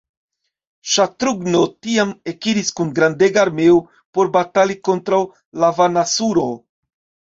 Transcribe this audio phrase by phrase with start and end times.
[0.93, 5.25] Ŝatrughno tiam ekiris kun grandega armeo por batali kontraŭ
[5.69, 6.53] Lavanasuro.